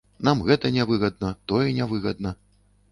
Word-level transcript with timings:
Нам 0.27 0.39
гэта 0.47 0.71
не 0.77 0.87
выгадна, 0.93 1.31
тое 1.53 1.69
не 1.81 1.85
выгадна. 1.95 2.39